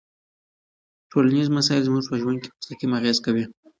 [1.11, 3.43] ټولنيز مسایل زموږ په ژوند مستقیم اغېز کوي.